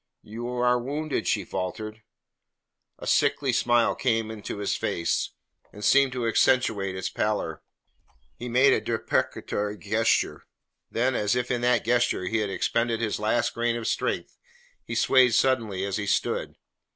[0.23, 2.01] "You are wounded?" she faltered.
[2.97, 5.29] A sickly smile came into his face,
[5.71, 7.61] and seemed to accentuate its pallor.
[8.35, 10.47] He made a deprecatory gesture.
[10.89, 14.35] Then, as if in that gesture he had expended his last grain of strength,
[14.83, 16.55] he swayed suddenly as he stood.